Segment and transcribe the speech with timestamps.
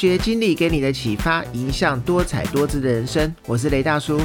[0.00, 3.30] 学经历给你的启发，影响多彩多姿的人生。
[3.44, 4.18] 我是雷大叔。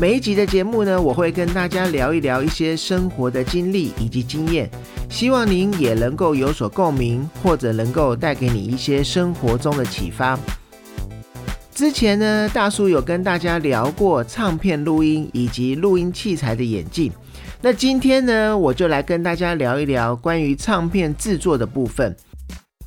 [0.00, 4.70] 每一集的节目呢，我会跟大家聊一聊一些生活的经历以及经验，
[5.10, 10.38] 希望您也能够有所共鸣，或者能够带给你一些生活中的启发。
[11.74, 17.12] 之前呢，大叔有跟大家聊过唱片录音以及录音器材的演进。
[17.60, 22.16] 那今天呢，我就来跟大家聊一聊关于唱片制作的部分。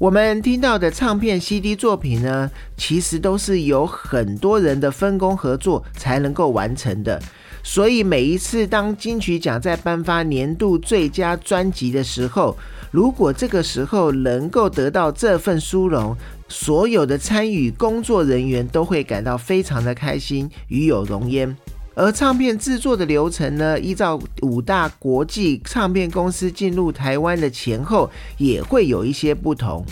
[0.02, 7.22] 我们听到的唱片 CD 作品呢，其实都是有很多人的分工合作才能够完成的。
[7.62, 12.58] 所以每一次当金曲奖在颁发年度最佳专辑的时候，
[12.90, 16.18] 如果这个时候能够得到这份殊荣，
[16.48, 21.56] 所有的参与工作人员都会感到非常的开心，与有荣焉。
[21.94, 29.86] 而唱片制作的流程呢，依照五大国际唱片公司进入台湾的前后，也会有一些不同。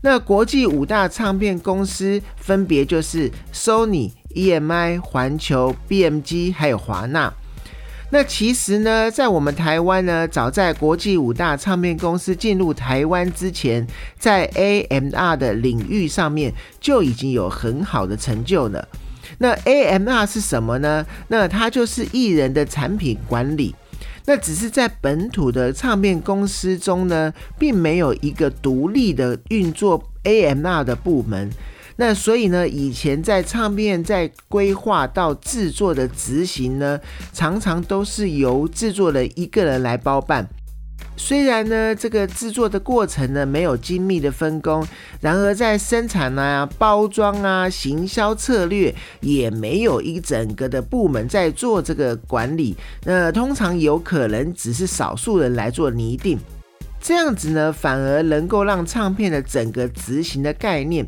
[0.00, 7.32] 那国际五大唱片公司分别就是 Sony、EMI、环球、BMG 还有华纳。
[8.10, 13.86] 那其实呢，在我们台湾呢，早在国际五大唱片公司进入台湾之前，
[14.18, 18.86] 在 AMR 的领域上面就已经有很好的成就了。
[19.38, 21.06] 那 AMR 是什么呢？
[21.28, 23.74] 那它就是艺人的产品管理。
[24.26, 31.50] 那只是在本土的唱片公司中呢，并没有一个独立的运作 AMR 的部门。
[31.96, 36.98] 那所以呢，以前在唱片在规划到制作的执行呢，
[37.32, 40.48] 常常都是由制作人一个人来包办。
[41.26, 44.86] 虽然呢，这个制作的过程呢没有精密的分工，
[45.22, 52.76] 然而在生产啊、包装啊、行销策略也没有一整个的部门在做这个管理。
[53.06, 56.38] 那通常有可能只是少数人来做拟定，
[57.00, 61.06] 这样子呢，反而能够让唱片的整个执行的概念。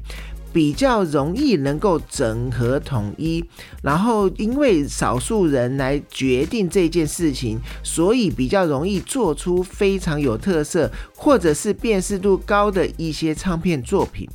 [0.57, 3.45] 比较容易能够整合统一，
[3.83, 14.27] 然后因为少数人来决定这件事情，所以比较容易做出非常有特色或者是辨识度高的一些唱片作品。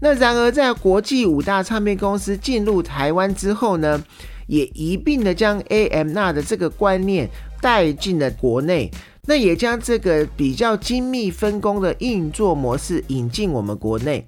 [0.00, 4.02] 那然而在国际五大唱片公司进入台湾之后呢，
[4.46, 7.28] 也一并的将 AMR 的这个观念
[7.60, 8.90] 带进了国内。
[9.26, 14.26] 那也将这个比较精密分工的运作模式引进我们国内。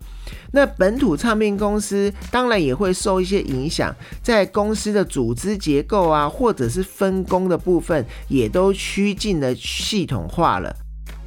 [0.52, 10.74] 那本土唱片公司当然也会受一些影响，在公司的组织结构啊，或者是分工的部分，也都趋近了系统化了，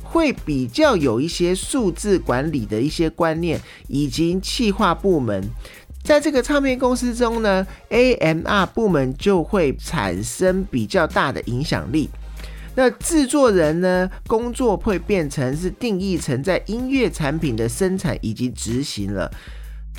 [0.04, 5.44] 会比较有一些数字管理的一些观念，以及企划部门，
[6.04, 12.10] 在这个唱片公司中呢，AMR 部门就会产生比较大的影响力。
[12.80, 14.10] 那制作人呢？
[14.26, 19.30] 工作会变成是定义成在音乐产品的生产以及执行了。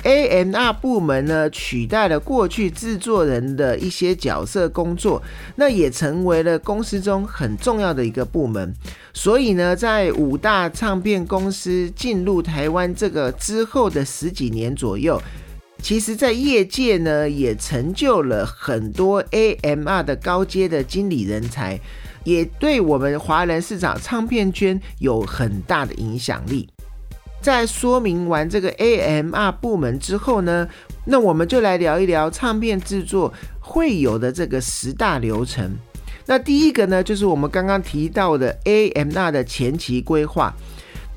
[0.03, 5.21] AMR 部门呢，取代了过去制作人的一些角色工作，
[5.57, 8.73] 那也成为了公司中很重要的一个部门。
[9.13, 15.21] 所以呢，在五大唱片公司进入台湾这个之后的十几年左右，
[15.83, 21.79] 其实在业界呢，也成就了很多 AMR 的高阶的经理人才。
[22.23, 26.69] 也对我们华人市场唱片圈有很大的影响力。
[27.41, 30.67] 在说明完这个 AMR 部门之后呢，
[31.05, 35.71] 那我们就来聊一聊唱片制作会有的这个十大流程。
[36.27, 40.53] 那第一个呢，就是我们刚刚提到的 AMR 的前期规划。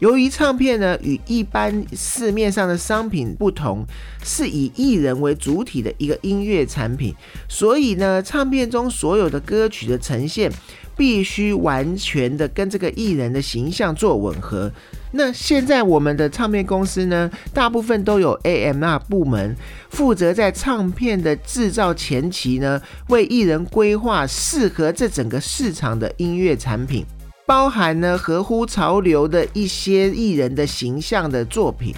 [0.01, 3.85] 由于唱片呢与一般市面上的商品不同，
[4.25, 7.15] 是以艺人为主体的一个音乐产品，
[7.49, 10.51] 所以呢，唱片中所有的歌曲的呈现。
[10.97, 14.71] 必须完全的跟这个艺人的形象做吻合。
[15.12, 19.56] 那现在我们的唱片公司呢，大部分都有 AMR 部门，
[19.91, 27.05] 负责在唱片的制造前期呢，为艺人规划适合这整个市场的音乐产品，
[27.47, 31.94] 包含呢合乎潮流的一些艺人的形象的作品。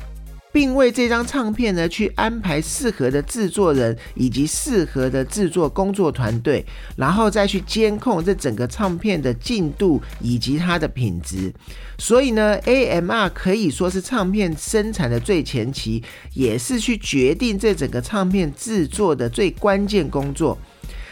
[0.57, 6.65] 并为这张唱片呢去安排适合的制作人以及适合的制作工作团队，
[6.97, 11.53] 然后再去监控这整个唱片的进度以及它的品质。
[11.99, 20.57] 所以呢，AMR 可以说是唱片生产的最前期，也是去决定这整个唱片制作的最关键工作。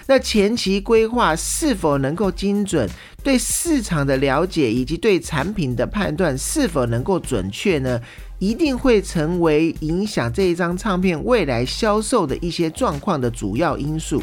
[0.06, 2.88] 那前期规划是否能够精准，
[3.22, 8.00] 对市场的了解以及对产品的判断是否能够准确呢？
[8.44, 14.22] 一定会成为影响这一张唱片未来销售的一些状况的主要因素。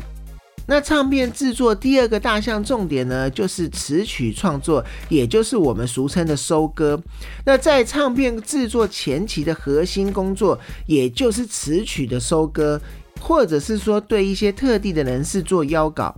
[0.67, 7.01] 那唱片制作第二个大项重点呢，就是词曲创作，也就是我们俗称的收歌。
[7.43, 12.79] 那在唱片制作前期的核心工作，也就是词曲的收歌，
[13.19, 16.15] 或者是说对一些特定的人士做邀稿。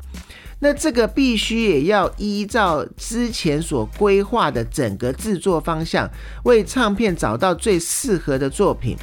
[0.64, 6.10] 那这个必须也要依照之前所规划的整个制作方向，
[6.46, 8.96] 为唱片找到最适合的作品。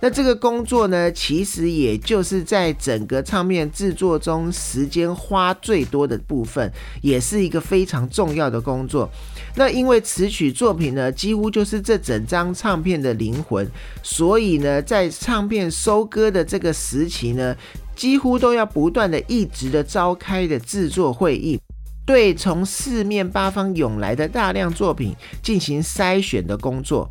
[0.00, 6.70] 那这个工作呢，其实也就是在整个唱片制作中时间花最多的部分，
[7.00, 9.08] 也是一个非常重要的工作。
[9.54, 13.66] 那因为词曲作品呢，几乎就是这整张唱片的灵魂，
[14.02, 17.56] 所以呢，在唱片收割的这个时期呢，
[17.94, 21.60] 几乎都要不断的、一直的召开的制作会议，
[22.04, 27.08] 对从四面八方涌来的大量作品进行筛选的工作。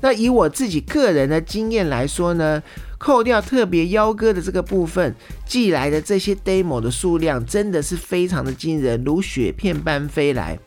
[0.00, 2.62] 那以我自己个人的经验来说呢，
[2.98, 5.14] 扣掉特别邀歌的这个部分，
[5.46, 10.58] 寄来的这些 demo 的数量真的是非常的惊人，如雪片般飞来。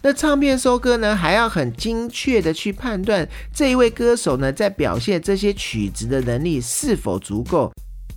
[0.00, 7.72] 那唱片收割呢，还要很精确的去判断这一位歌手呢，在表现这些曲子的能力是否足够。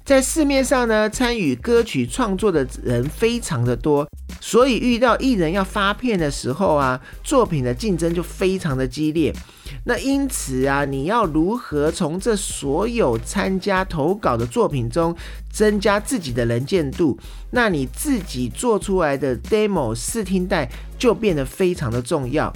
[0.07, 4.07] 在市面上呢，参与歌曲创作的人非常的多，
[4.39, 9.35] 所以遇到艺人要发片的时候啊，作品的竞争就非常的激烈。
[9.83, 15.13] 那因此啊，你要如何从这所有参加投稿的作品中
[15.51, 17.19] 增加自己的能见度？
[17.51, 22.53] 那你自己做出来的 demo 试听带就变得非常的重要。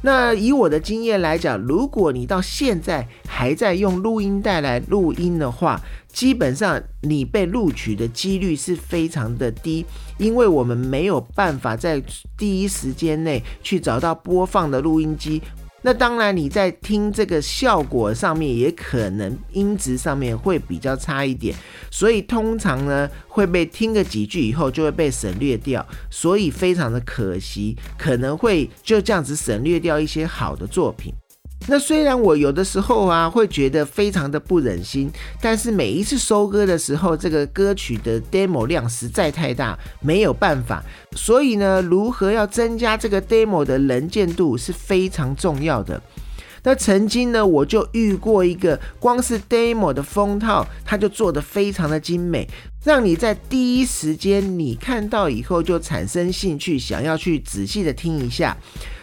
[0.00, 9.84] 那以我的经验来讲，如果你到现在还在用录音带来录音的话，基本上你被录取的几率是非常的低，
[10.16, 12.00] 因为我们没有办法在
[12.36, 15.42] 第一时间内去找到播放的录音机。
[15.80, 21.54] 那当然，你在听这个效果上面，也可能音质上面会比较差一点，
[21.90, 31.14] 所以通常呢会被听个几句以后就会被省略掉，所以非常的可惜，可能会就这样子省略掉一些好的作品。
[31.70, 40.82] 那虽然我有的时候啊会觉得非常的不忍心，但是每一次收歌的时候，这个歌曲的 demo 量实在太大，没有办法。
[41.12, 46.02] 所以呢，如何要增加这个 demo 的能见度是非常重要的。
[46.64, 52.48] 那曾经呢，我就遇过一个，光是 demo 的封套，它就做的非常的精美，
[52.82, 58.56] 让你在第一时间你看到以后就产生兴趣，想要去仔细的听一下。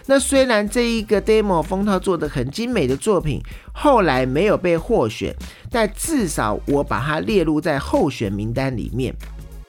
[0.07, 3.41] 那虽然这一个 demo 封套做的很精美的作品，
[3.73, 5.35] 后来没有被获选，
[5.71, 9.13] 但至少我把它列入在候选名单里面。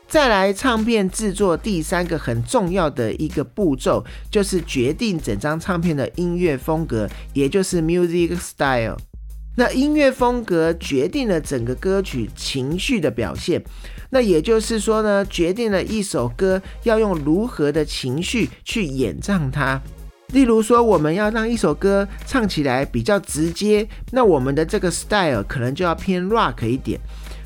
[0.08, 8.96] 再来，唱片制作第三个很重要的一个步骤，就是决定整张唱片的音乐风格，也就是 music style。
[9.56, 13.64] 那音乐风格决定了整个歌曲情绪的表现，
[14.10, 19.80] 那也就是说呢，决定了一首歌要用如何的情绪去演唱它。
[20.32, 26.98] 例如说，我们要让一首歌唱起来比较直接，那我们的这个 style 可能就要偏 rock 一点。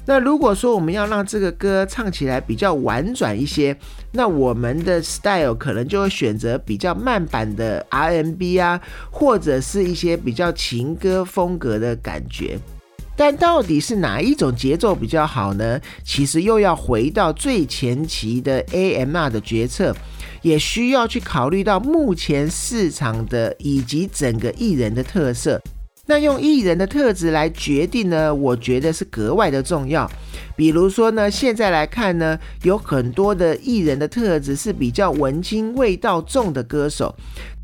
[0.06, 3.76] 那如果说我们要让这个歌唱起来比较婉转一些，
[4.12, 8.80] 那我们的 style 可能就会选择比较慢版的 R&B 啊，
[9.10, 12.58] 或者是一些比较情歌风格的感觉。
[13.14, 15.78] 但到底是哪一种节奏比较好呢？
[16.02, 19.94] 其实又要回到最前期的 AMR 的决策。
[20.42, 25.60] 也需要去考虑到目前市场的以及整个艺人的特色，
[26.06, 28.34] 那用艺人的特质来决定呢？
[28.34, 30.10] 我觉得是格外的重要。
[30.56, 37.14] 比如说呢，现在来看呢，有很多的艺人的特质是比较文青味道重的歌手，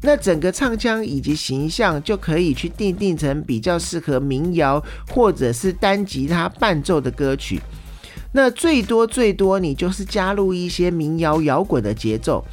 [0.02, 7.60] 那整个唱腔以及形象就可以去定定成比较适合民谣或者是单吉他伴奏的歌曲。
[8.36, 12.44] 那最多最多，你就是加入一些民谣摇滚的节奏。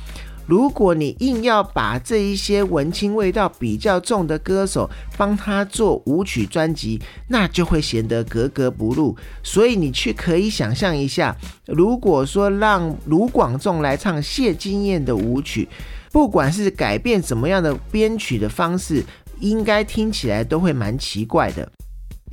[0.47, 9.13] 如果你硬要把这一些文青味道比较重的歌手帮他做舞曲专辑，那就会显得格格不入。
[9.43, 11.35] 所以你去可以想象一下，
[11.67, 15.67] 如果说让卢广仲来唱谢金燕的舞曲，
[16.13, 19.03] 不管是改变怎么样的编曲的方式，
[19.41, 21.69] 应该听起来都会蛮奇怪的。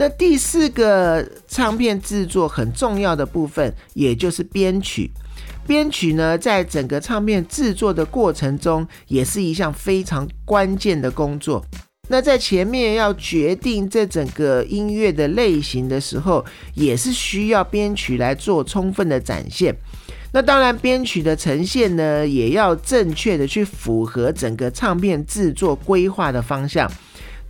[0.00, 5.10] 那第四个唱片制作很重要的部分，也就是编曲。
[5.66, 11.62] 编曲呢，在整个唱片制作的过程中，也是一项非常关键的工作。
[12.08, 16.42] 那在前面要决定这整个音乐的类型的时候，
[16.72, 19.76] 也是需要编曲来做充分的展现。
[20.32, 26.90] 那当然，编曲的呈现呢，也要正确的去符合整个唱片制作规划的方向。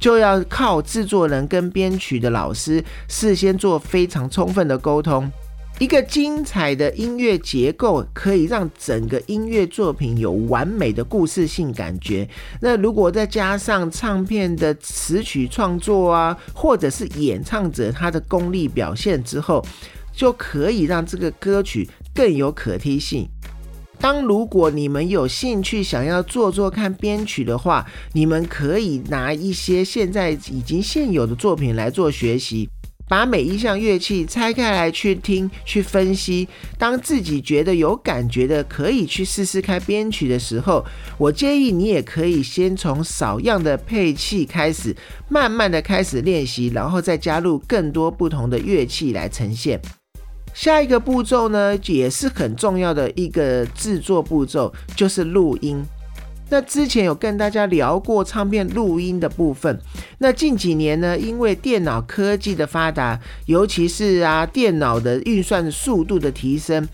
[0.00, 5.30] 就要靠制作人跟编曲的老师事先做非常充分的沟通。
[5.78, 12.28] 一个精彩的音乐结构可以让整个音乐作品有完美的故事性感觉。
[12.61, 19.64] 那如果再加上唱片的词曲创作啊，或者是演唱者他的功力表现之后，
[20.12, 23.26] 就可以让这个歌曲更有可听性。
[24.00, 32.69] 当如果你们有兴趣想要做做看编曲的话，你们可以拿一些现在已经现有的作品来做学习。
[33.07, 40.87] 把每一项乐器拆开来去听、去分析，当自己觉得有感觉的，可以去试试看编曲的时候，
[41.19, 44.97] 我建议你也可以先从少样的配器开始，
[45.28, 49.80] 慢慢的开始练习，然后再加入更多不同的乐器来呈现。
[50.52, 55.83] 下一个步骤呢，也是很重要的一个制作步骤，就是录音。
[56.52, 59.80] 那之前有跟大家聊过唱片录音的部分。
[60.19, 66.87] 那近几年呢，因为电脑科技的发达，尤其是啊电脑的运算速度的提升，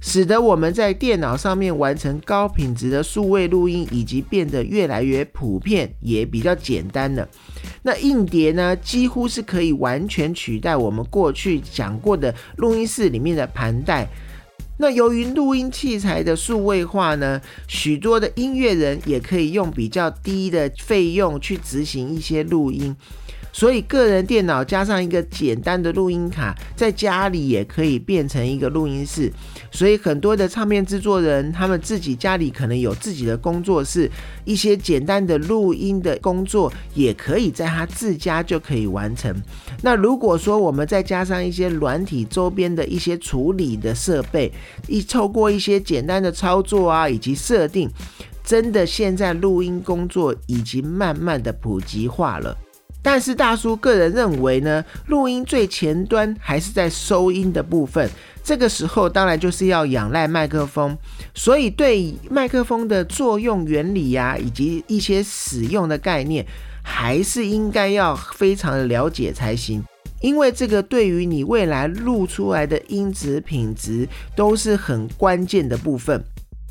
[0.00, 7.28] 使得我们在电脑上面完成高品质的数位录音，以及变得越来越普遍，也比较简单了。
[7.82, 14.08] 那硬碟呢，几乎是可以完全取代我们过去讲过的录音室里面的盘带。
[14.78, 22.96] 那由于录音器材的数位化呢，许多的音乐人也可以用比较低的费用去执行一些录音。
[23.52, 29.30] 所以，个人电脑加上一个简单的录音卡，在家里也可以变成一个录音室。
[29.72, 34.10] 所以，很多的唱片制作人，他们自己家里可能有自己的工作室，
[34.44, 39.34] 一些简单的录音的工作，也可以在他自家就可以完成。
[39.82, 44.52] 那如果说我们再加上一些软体周边的一些处理的设备，
[44.86, 47.90] 一透过一些简单的操作啊，以及设定，
[48.44, 52.56] 真的现在录音工作已经慢慢的普及化了。
[53.02, 58.10] 但是大叔个人认为呢，录音最前端还是在收音的部分，
[58.44, 60.96] 这个时候当然就是要仰赖麦克风，
[61.34, 66.44] 所以对麦克风的作用原理呀，以及一些使用的概念，
[66.82, 69.82] 还是应该要非常的了解才行，
[70.20, 74.06] 因为这个对于你未来录出来的音质品质
[74.36, 76.22] 都是很关键的部分。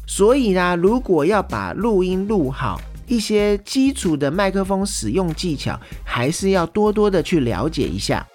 [0.06, 8.26] 所以呢，如果要把录音录好，一些基础的麦克风使用技巧，还是要多多的去了解一下。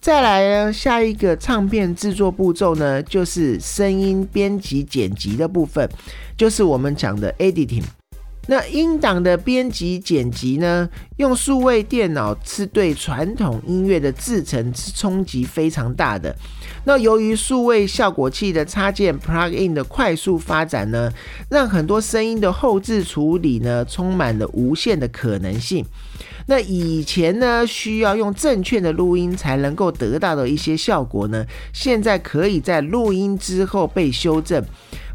[0.00, 5.88] 再来呢，下一个唱片制作步骤呢，就是声音编辑剪辑的部分，
[6.36, 7.84] 就是我们讲的 editing。
[8.46, 16.36] 那音档的编辑剪辑呢，用数位电脑是对传统音乐的制成是冲击非常大的。
[16.84, 21.10] 那由于数位效果器的插件 plug in 的快速发展呢，
[21.48, 25.84] 让很多声音的后置处理呢，充满了无限的可能性。
[26.46, 34.62] 那以前呢，需要用正确的录音才能够得到的一些效果呢，现在可以在录音之后被修正。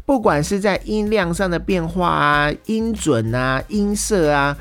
[0.04, 4.56] 不管是在音量上的变化啊、音准啊、音色啊，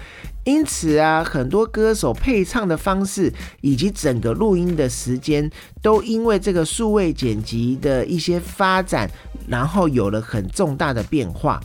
[0.45, 3.31] 因此啊，很多歌手配唱的方式
[3.61, 5.49] 以及整个录音的时间，
[5.81, 9.09] 都因为这个数位剪辑的一些发展，
[9.47, 11.61] 然后有了很重大的变化。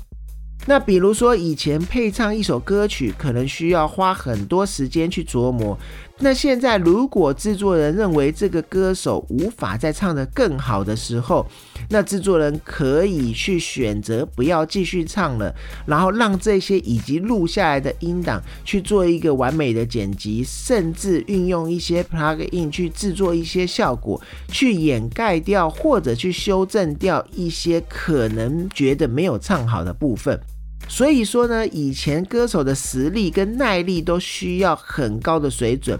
[0.66, 5.78] 那比如说，以前配唱一首歌曲，可能需要花很多时间去琢磨。
[6.20, 11.44] 那现在，如果制作人认为这个歌手无法再唱得更好的时候，
[11.90, 15.52] 那制作人可以去选择不要继续唱了，
[15.84, 24.18] 然后让这些已经录下来的音档去做一个完美的剪辑，甚至运用一些 plug in 去制作一些效果，
[24.48, 30.40] 去掩盖掉或者去修正掉一些可能觉得没有唱好的部分。
[30.88, 35.98] 所以说呢，以前歌手的实力跟耐力都需要很高的水准，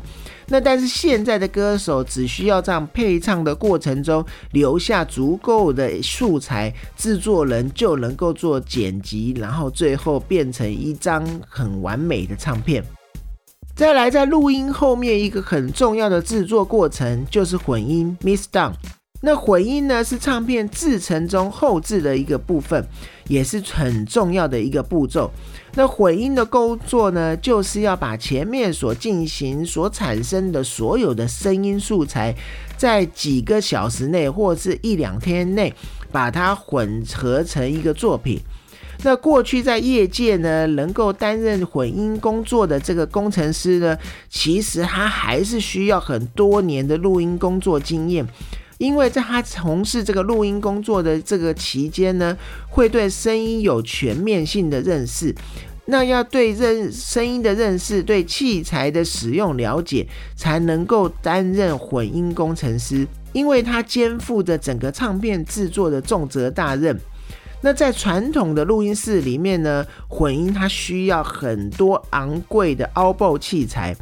[0.49, 12.85] 那但是现在的歌手只需要在配唱的过程中留下足够的素材，制作人就能够做剪辑，然后最后变成一张很完美的唱片。
[13.75, 18.73] 再来，在录音后面一个很重要的制作过程就是混音 （mix down）。
[19.21, 22.87] 那混音呢，是唱片制成中后置的一个部分，
[23.29, 25.31] 也是很重要的一个步骤。
[25.77, 32.35] 那混音的工作呢，就是要把前面所进行所产生的所有的声音素材，
[32.77, 35.75] 在几个小时内或是一两天内，
[36.13, 38.39] 把它混合成一个作品。
[39.03, 43.99] 那过去在业界呢，能够担任混音工作的这个工程师呢，
[44.31, 48.25] 其实他还是需要很多年的录音工作经验。
[48.79, 52.37] 因为在他从事这个录音工作的这个期间呢，
[52.69, 55.35] 会对声音有全面性的认识。
[55.87, 63.07] 那要对认声音的认识，对器材的使用了解，才能够担任混音工程师。
[63.33, 66.99] 因为他肩负着整个唱片制作的重责大任。
[67.65, 73.97] 那在传统的录音室里面呢，混音它需要很多昂贵的 o b o 器材，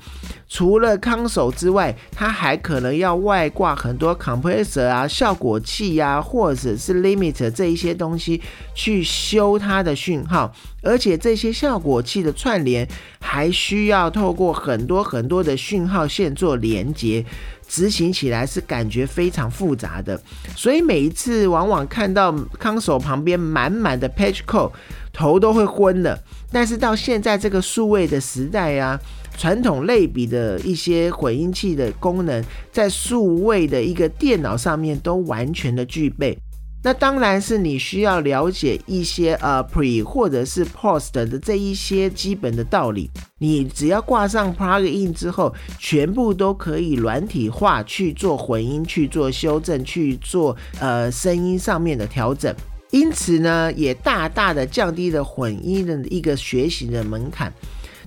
[0.48, 8.42] 除了康手之外，它还可能要外挂很多 compressor 啊、效果器呀，或者是 limit 这一些东西
[8.74, 10.52] 去修它的讯号，
[10.82, 12.86] 而且这些效果器的串联
[13.20, 17.24] 还需要透过很多很多的讯号线做连接。
[17.68, 20.20] 执行起来是感觉非常复杂的，
[20.54, 24.70] 所以每一次往往看到康手旁边满满的 patch code，
[25.10, 26.22] 头都会昏的。
[26.50, 29.00] 但是到现在这个数位的时代啊，
[29.38, 36.36] 传统类比的一些混音器的功能，在数位的一个电脑上面都完全的具备。
[36.84, 43.08] 那当然是你需要了解一些呃 pre 或者是 post 的这一些基本的道理。
[43.38, 52.54] 你只要挂上 plug in 之后，全部都可以软体化去做混音、去做修正、去做呃声音上面的调整。
[52.90, 57.52] 因此呢，也大大的降低了混音的一个学习的门槛。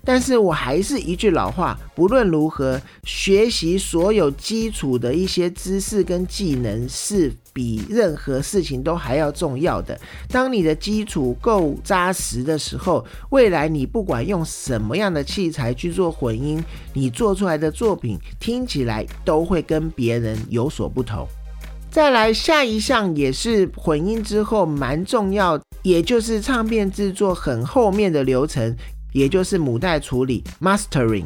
[0.05, 9.99] 但是我还是一句老话，不论如何，学习所有基础的一些知识跟技能是比任何事情都还要重要的。
[10.29, 21.27] 当你的基础够扎实的时候，未来你不管用什么样的器材去做混音，你做出来的作品听起来都会跟别人有所不同。
[21.89, 28.75] 再来下一项也是混音之后蛮重要，也就是唱片制作很后面的流程。
[29.15, 31.23] 也就是母带处理 （mastering）。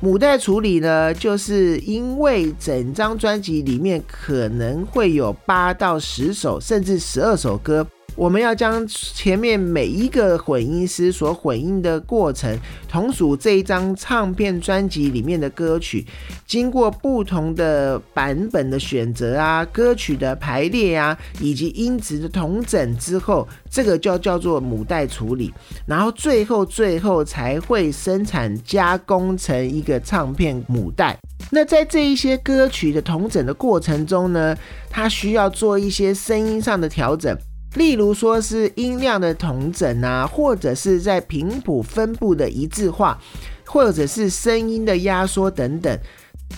[0.00, 7.86] 母带处理呢，就是因为整张专辑里面可能会有八到十首，甚至十二首歌。
[8.14, 16.06] 我们要将前面每一个混音师所混音的过程，同属这一张唱片专辑里面的歌曲，
[16.46, 25.52] 经过不同的版本的选择啊，歌曲的排列啊，以及音质的同整之后，这个就叫做母带处理，
[25.86, 31.18] 然后最后最后才会生产加工成一个唱片母带。
[31.50, 34.56] 那在这一些歌曲的同整的过程中呢，
[34.90, 37.36] 它需要做一些声音上的调整。
[37.74, 43.18] 例如说是音量的同整啊，或者是在频谱分布的一致化，
[43.64, 45.98] 或者是声音的压缩等等，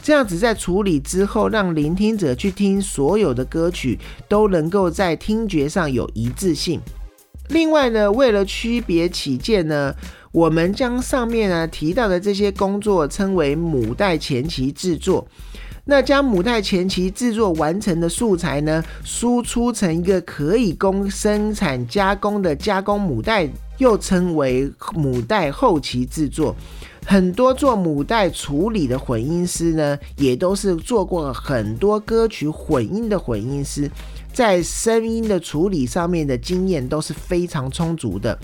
[0.03, 3.99] 这样子在处理之后，让聆听者去听所有的歌曲
[4.29, 6.81] 都能够在听觉上有一致性。
[7.49, 9.95] 另外呢，为了区别起见呢，
[10.33, 15.25] 我们将上面呢提到的这些工作称为母带前期制作。
[15.87, 26.57] 那将母带前期制作完成的素材呢，输出成一个可以供生产加工的加工母带，又称为母带后期制作。
[27.07, 33.91] 很多做母带处理的混音师呢，也都是做过很多歌曲混音的混音师，
[34.33, 38.39] 在声音的处理上面的经验都是非常充足的。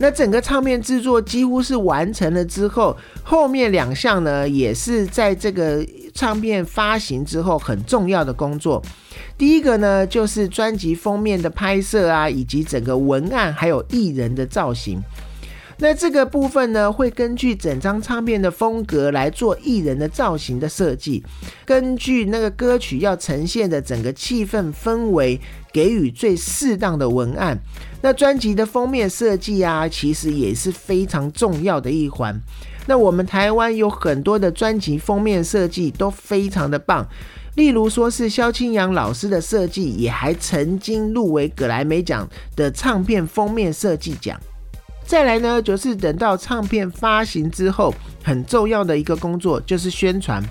[0.00, 5.84] 那整个唱片制作几乎是完成了之后，后面两项呢，也是在这个
[6.14, 8.80] 唱片发行之后很重要的工作。
[9.36, 15.00] 第一个呢，就是专辑封面的拍摄啊，以及整个文案还有艺人的造型。
[15.80, 21.22] 那这个部分呢，会根据整张唱片的风格来做艺人的造型的设计，
[21.64, 25.40] 根据那个歌曲要呈现的整个气氛氛围，
[25.72, 27.56] 给予最适当的文案。
[28.02, 32.40] 那专辑的封面设计啊，其实也是非常重要的一环。
[32.86, 37.06] 那我们台湾有很多的专辑封面设计都非常的棒，
[37.54, 44.40] 例如说是萧清扬老师的设计，也还曾经入围格莱美奖的唱片封面设计奖。
[45.08, 50.42] 再来呢，就是等到唱片发行之后，很重要的一个工作就是宣传。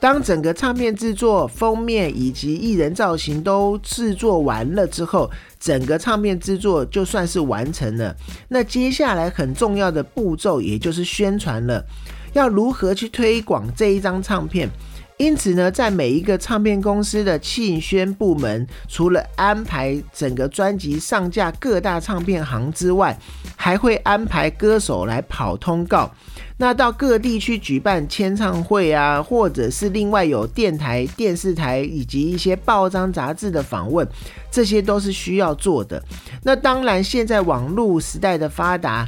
[0.00, 8.16] 当整个唱片制作、封面以及艺人造型都制作完了之后，整个唱片制作就算是完成了。
[8.48, 11.84] 那接下来很重要的步骤，也就是宣传了。
[12.32, 14.66] 要如何去推广这一张唱片？
[15.18, 23.18] 因此呢，在每一个唱片公司的庆宣部门，除了安排整个专辑上架各大唱片行之外，
[23.66, 26.08] 还会安排歌手来跑通告。
[26.58, 34.06] 那到各地去举办签唱会啊，或者是另外有电台、电视台以及一些报章杂志的访问，
[34.52, 36.00] 这些都是需要做的。
[36.44, 39.04] 那当然，现在网络时代的发达，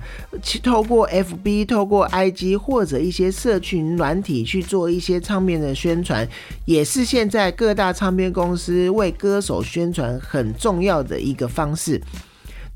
[0.60, 6.28] 透过 FB、透过 IG 或者一些社群软体去做一些唱片的宣传，
[6.64, 12.02] 也是现在各大唱片公司为歌手宣传很重要的一个方式。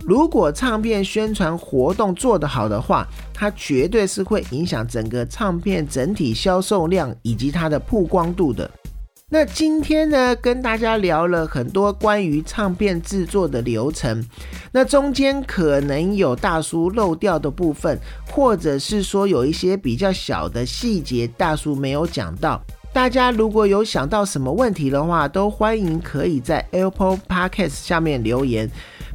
[0.04, 8.68] 如果唱片宣传活动做得好的话，它绝对是会影响整个唱片整体销售量以及它的曝光度的。
[9.28, 14.22] 那今天呢，跟大家聊了很多关于唱片制作的流程，
[14.72, 17.98] 那中间可能有大叔漏掉的部分，
[18.30, 22.60] 或者是说有一些比较小的细节，大叔没有讲到。
[22.92, 28.70] 大家如果有想到什么问题的话，都欢迎可以在 Apple Podcast 下面留言，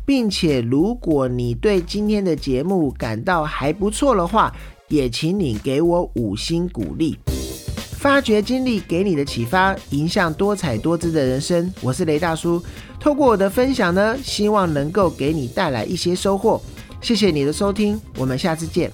[0.08, 4.56] 并且如果你对今天的节目感到还不错的话，
[4.88, 7.20] 也请你给我五星鼓励。
[8.00, 11.70] 发掘经历给你的启发，迎向多彩多姿的人生。
[11.82, 12.64] 我是雷大叔，
[13.02, 16.62] 透过我的分享呢，希望能够给你带来一些收获。
[17.02, 18.90] 谢谢你的收听，我们下次见。